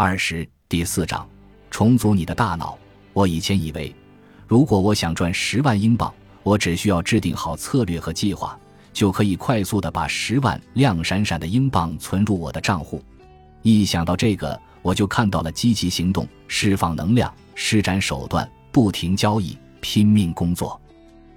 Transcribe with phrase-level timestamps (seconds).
[0.00, 1.28] 二十第四章，
[1.72, 2.78] 重组你的大脑。
[3.12, 3.92] 我以前以为，
[4.46, 8.56] 如果我想赚十万英镑，我只需要制定好策略和计划，
[8.92, 13.02] 就可以快速的把十万亮闪闪的英镑存入我的账户。
[13.62, 20.80] 一想到这个，我就看到了积极行动、释放能量、施展手段、不停交易、拼命工作。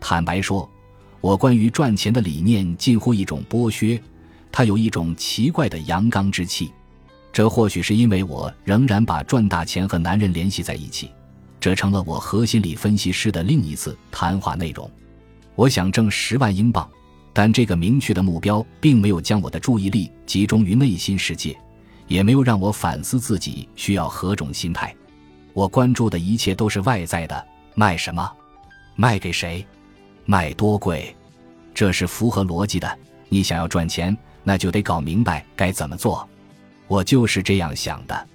[0.00, 0.68] 坦白说，
[1.20, 4.02] 我关于赚钱的理念近乎一种剥削，
[4.50, 6.72] 它有一种奇怪的阳刚之气。
[7.38, 11.12] 这或许是因为我仍然把赚大钱和男人联系在一起，
[11.60, 14.90] 这成了我和心理分析师的另一次谈话内容。
[15.54, 16.90] 我想挣十万英镑，
[17.32, 21.56] 但这个明确的目标并没有将我的注意力集中于内心世界，
[22.08, 24.92] 也没有让我反思自己需要何种心态。
[25.52, 28.28] 我关注的一切都是外在的，卖什么，
[28.96, 29.64] 卖给谁，
[30.24, 31.14] 卖多贵，
[31.72, 32.98] 这是符合逻辑的。
[33.28, 36.28] 你想要赚钱，那就得搞明白该怎么做。
[36.88, 38.28] 我就是这样想的，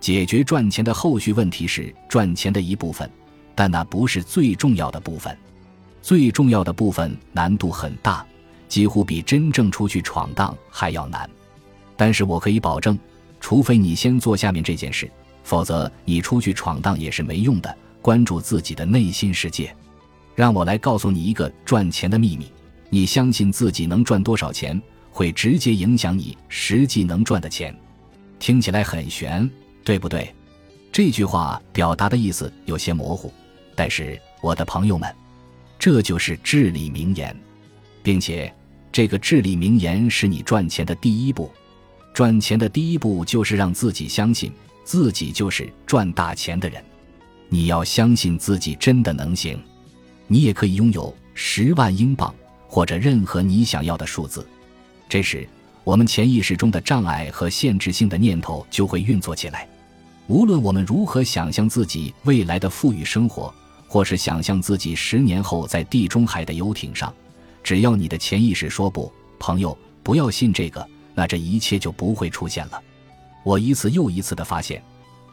[0.00, 3.08] 解决赚钱的后续问题是赚钱的一部分，
[3.54, 5.36] 但那不是最重要的部分。
[6.02, 8.26] 最重要的部分难度很大，
[8.68, 11.30] 几乎比真正出去闯荡还要难。
[11.96, 12.98] 但是我可以保证，
[13.38, 15.08] 除非你先做下面这件事，
[15.44, 17.76] 否则你出去闯荡也是没用的。
[18.00, 19.72] 关注自己的内心世界，
[20.34, 22.50] 让我来告诉你一个赚钱的秘密：
[22.90, 27.72] 你相信自己能赚多少钱，会直接影响你实际能赚的钱。
[28.42, 29.48] 听起来很玄，
[29.84, 30.34] 对不对？
[30.90, 33.32] 这句话表达的意思有些模糊，
[33.76, 35.08] 但是我的朋友们，
[35.78, 37.40] 这就是至理名言，
[38.02, 38.52] 并且
[38.90, 41.52] 这个至理名言是你赚钱的第一步。
[42.12, 46.84] 赚钱的第一步就是让自己相信自己就是赚大钱的人。
[47.48, 49.56] 你要相信自己真的能行，
[50.26, 52.34] 你也可以拥有十万英镑
[52.66, 54.44] 或者任何你想要的数字。
[55.08, 55.48] 这时。
[55.84, 59.68] 我们潜意识中的障碍和限制性的念头就会运作起来。
[60.28, 63.52] 无论我们如何想象自己未来的富裕生活，
[63.88, 67.12] 或是想象自己十年后在地中海的游艇上，
[67.62, 72.80] 只要你的潜意识说不，朋友，不要信这个，那这一切就不会出现了。
[73.42, 74.80] 我一次又一次地发现，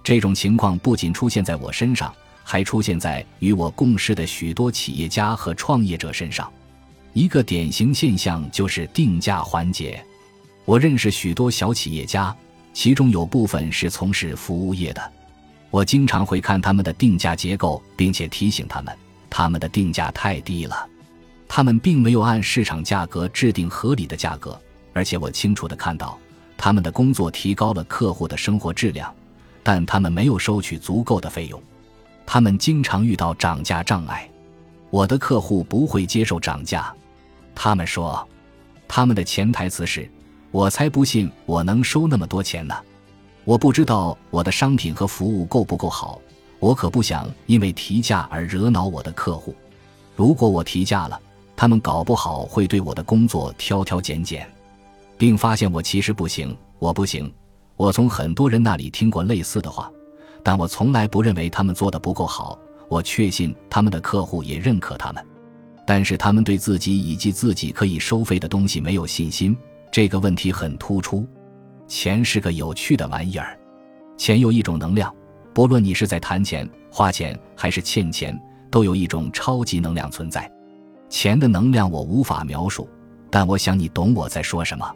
[0.04, 2.12] 这种情况不仅出现在我身上，
[2.44, 6.52] 还出现在与我共事的许多企业家和创业者身上。
[7.14, 10.04] 一个典型现象就是定价环节。
[10.70, 12.36] 我认识许多小企业家，
[12.74, 15.02] 其中有部分是从事服务业的。
[15.72, 18.96] 我经常会看他们的定价结构，并且提醒他们，
[19.32, 20.88] 他们的定价太低了。
[21.48, 24.62] 他们并没有按市场价格制定合理的价格，
[24.94, 26.16] 而且我清楚地看到，
[26.56, 29.12] 他们的工作提高了客户的生活质量，
[29.64, 31.60] 但他们没有收取足够的费用。
[32.28, 34.30] 他们经常遇到涨价障碍。
[34.92, 36.94] 我的客户不会接受涨价，
[37.56, 38.30] 他们说，
[38.88, 40.08] 他们的潜台词是。
[40.52, 42.76] 我才不信我能收那么多钱呢！
[43.46, 46.20] 我不知道我的商品和服务够不够好，
[46.60, 49.56] 我可不想因为提价而惹恼我的客户。
[50.16, 51.20] 如果我提价了，
[51.56, 54.48] 他们搞不好会对我的工作挑挑拣拣，
[55.18, 57.32] 并发现我其实不行，我不行。
[57.76, 59.92] 我从很多人那里听过类似的话，
[60.44, 62.60] 但我从来不认为他们做的不够好。
[62.90, 65.24] 我确信他们的客户也认可他们，
[65.86, 69.56] 但是他们对自己以及自己可以收费的东西没有信心。
[69.92, 71.26] 这个问题很突出，
[71.88, 73.58] 钱是个有趣的玩意儿，
[74.18, 75.14] 钱有一种能量，
[75.54, 78.40] 不论你是在谈钱、花钱还是欠钱，
[78.70, 80.50] 都有一种超级能量存在。
[81.10, 82.88] 钱的能量我无法描述，
[83.32, 84.88] 但我想你懂我在说什么。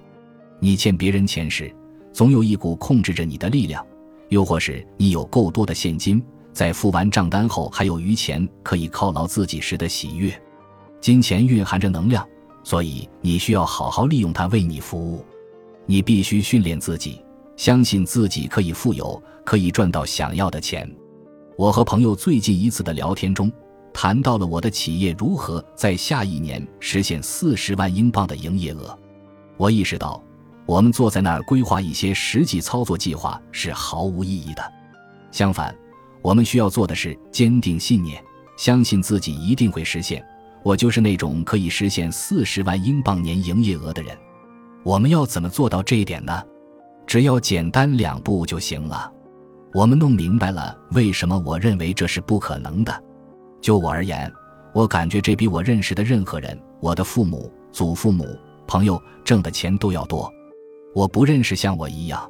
[0.59, 1.73] 你欠别人钱时，
[2.13, 3.83] 总有一股控制着你的力量，
[4.29, 6.23] 又或是你有够多的现金，
[6.53, 10.31] 在付完账单后还有余钱可以犒劳自己时的喜悦。
[11.01, 12.25] 金钱蕴含着能量。
[12.63, 15.23] 所以你需要好好利用它为你服务，
[15.85, 17.21] 你必须训练自己，
[17.57, 20.89] 相信自己可以富有，可以赚到想要的钱。
[21.57, 23.51] 我和朋友最近一次的聊天中，
[23.93, 28.97] 谈到了我的企业如何在下一年实现四十万英镑的营业额。
[29.57, 30.23] 我意识到，
[30.65, 34.63] 我们坐在那儿规划一些实际操作计划是毫无意义的。
[35.31, 35.75] 相反，
[36.21, 38.23] 我们需要做的是坚定信念，
[38.57, 40.25] 相信自己一定会实现。
[40.63, 44.17] 我就是那种可以实现四十万英镑年营业额的人。
[44.83, 46.41] 我们要怎么做到这一点呢？
[47.05, 49.11] 只要简单两步就行了。
[49.73, 53.03] 我们弄明白了为什么我认为这是不可能的。
[53.59, 54.31] 就我而言，
[54.73, 58.25] 我感觉这比我认识的任何人、我的父母、祖父母、
[58.67, 60.31] 朋友挣的钱都要多。
[60.93, 62.29] 我不认识像我一样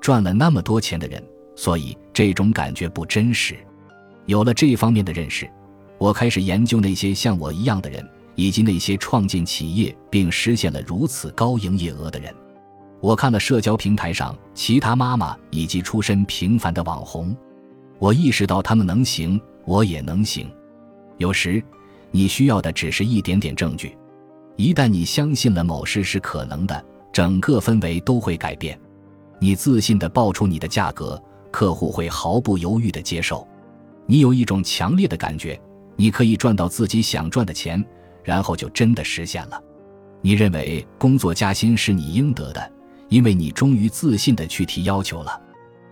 [0.00, 1.22] 赚了那么多钱的人，
[1.54, 3.56] 所以这种感觉不真实。
[4.26, 5.48] 有了这方面的认识。
[6.00, 8.02] 我开始研究那些像我一样的人，
[8.34, 12.34] 以及那些创建企业并实现了如此高营业额的人。
[13.02, 17.36] 我看了社交平台上其他妈妈以及出身平凡的网红，
[17.98, 20.50] 我意识到他们能行，我也能行。
[21.18, 21.62] 有时，
[22.10, 23.94] 你需要的只是一点点证据。
[24.56, 26.82] 一旦你相信了某事是可能的，
[27.12, 28.78] 整个氛围都会改变。
[29.38, 33.46] 你自信地报出你的价格，客户会毫不犹豫地接受。
[34.06, 35.60] 你有一种强烈的感觉，
[36.00, 37.84] 你可以赚到自己想赚的钱，
[38.24, 39.62] 然后就真的实现了。
[40.22, 42.72] 你认为工作加薪是你应得的，
[43.10, 45.38] 因为你终于自信地去提要求了。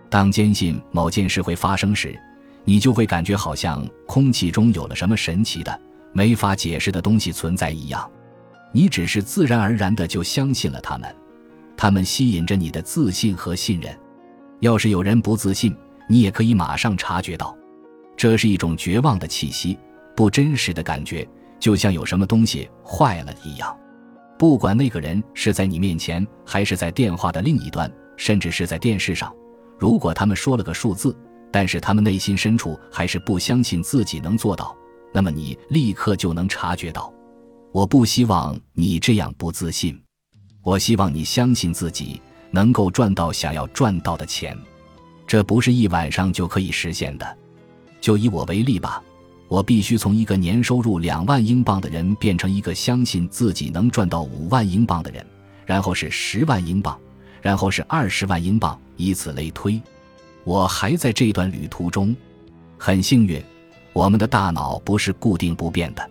[0.09, 2.19] 当坚信某件事会发生时，
[2.63, 5.79] 你就会感觉好像空气中有了什么神奇的、
[6.11, 8.09] 没法解释的东西存在一样。
[8.71, 11.15] 你只是自然而然的就相信了他们，
[11.77, 13.95] 他们吸引着你的自信和信任。
[14.59, 15.77] 要是有人不自信，
[16.07, 17.55] 你也可以马上察觉到，
[18.17, 19.77] 这是一种绝望的气息，
[20.19, 21.25] 不真实的感觉，
[21.61, 23.73] 就像有什么东西坏了一样。
[24.37, 29.33] 不管那个人是在你面前，还是在电话的另一端，甚至是在电视上，
[29.77, 31.17] 如果他们说了个数字。
[31.53, 34.75] 但是他们内心深处还是不相信自己能做到，
[35.13, 37.13] 那么你立刻就能察觉到。
[37.71, 39.97] 我不希望你这样不自信，
[40.61, 42.21] 我希望你相信自己
[42.51, 44.53] 能够赚到想要赚到的钱，
[45.25, 47.37] 这不是一晚上就可以实现的。
[48.01, 49.01] 就以我为例吧，
[49.49, 55.25] 我必须从一个年收入两万英镑的人变成一个相信自己能赚到五万英镑的人，
[55.65, 56.97] 然后是十万英镑，
[57.41, 59.81] 然后是二十万英镑，以此类推。
[60.43, 62.15] 我还在这段旅途中，
[62.77, 63.43] 很幸运，
[63.91, 66.09] 我们的大脑不是固定不变的，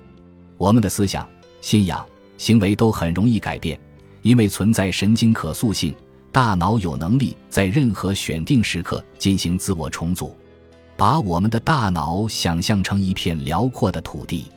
[0.57, 1.27] 我们的思想、
[1.61, 2.05] 信仰、
[2.39, 3.79] 行为都很容易改变，
[4.23, 5.95] 因为存在神经可塑性，
[6.33, 10.37] 大脑有能力在任何选定时刻进行自我重组。
[10.99, 14.51] 把我们的大脑想象成一片辽阔的土地，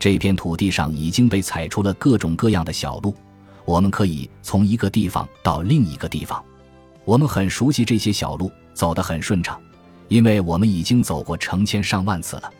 [0.00, 3.14] 这片土地上已经被踩出了各种各样的小路，
[3.64, 6.44] 我们可以从一个地方到另一个地方，
[7.04, 8.50] 我们很熟悉这些小路。
[8.74, 9.58] 走得很顺畅，
[10.08, 12.50] 因为我们已经走过成千上万次了。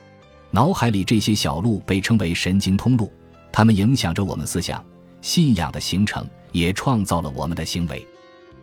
[0.51, 3.13] 脑海里这些小路被称为神经通路，
[3.53, 4.83] 它们影响着我们思想、
[5.21, 8.07] 信仰的形成，也创造了我们的行为。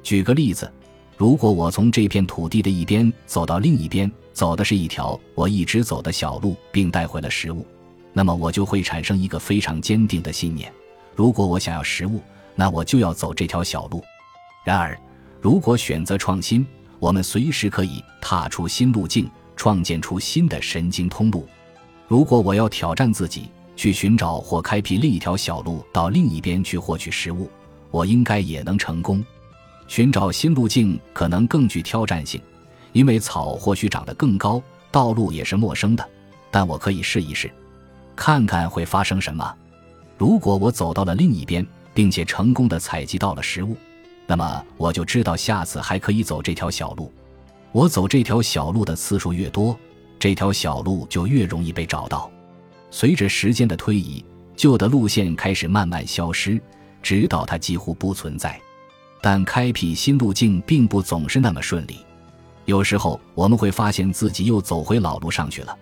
[0.01, 0.71] 举个例子，
[1.15, 7.65] 如果我从这片土地的一边走到另一边，走的是一条我一直走的小路，并带回了食物，
[8.11, 10.73] 那么我就会产生一个非常坚定的信念：
[11.15, 12.19] 如果我想要食物，
[12.55, 14.03] 那我就要走这条小路。
[14.65, 14.99] 然而，
[15.39, 16.65] 如果选择创新，
[16.99, 21.47] 我们随时可以踏出新路径，创建出新的神经通路。
[22.07, 27.49] 如果我要挑战自己，去寻找或开辟另一条小路到另一边去获取食物，
[27.91, 29.23] 我应该也能成功。
[29.87, 32.41] 寻找新路径可能更具挑战性，
[32.93, 36.09] 因为草或许长得更高，道路也是陌生的。
[36.49, 37.51] 但我可以试一试，
[38.15, 39.53] 看看会发生什么。
[40.17, 43.75] 如果我走到了另一边，并且成功的采集到了食物。
[44.25, 47.11] 那么我就知道下次还可以走这条小路。
[47.71, 49.77] 我走这条小路的次数越多，
[50.19, 52.31] 这条小路就越容易被找到。
[52.91, 54.23] 随着时间的推移，
[54.55, 56.61] 旧的路线开始慢慢消失，
[57.01, 58.61] 直到它几乎不存在。
[59.21, 61.97] 但开辟新路径并不总是那么顺利，
[62.65, 65.77] 有时候我们会发现自己又走回老路上去了。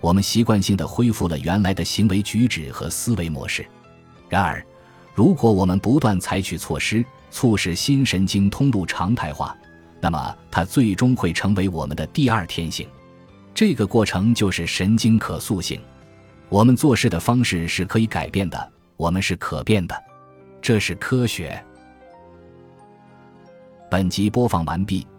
[0.00, 3.66] 我们习惯性的恢复了原来的行为举止和思维模式。
[4.28, 4.64] 然而，
[5.14, 9.56] 如果我们不断采取措施，促使新神经通路常态化，
[10.00, 12.86] 那么它最终会成为我们的第二天性。
[13.52, 15.80] 这个过程就是神经可塑性。
[16.48, 20.04] 我们做事的方式是可以改变的，我们是可变的，
[20.62, 21.60] 这是科学。
[23.90, 25.06] 本集播放完毕，